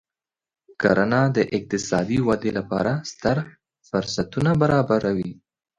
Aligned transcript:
کرنه 0.81 1.21
د 1.35 1.37
اقتصادي 1.57 2.19
ودې 2.27 2.51
لپاره 2.57 2.91
ستر 3.11 3.37
فرصتونه 3.89 4.51
برابروي. 4.61 5.31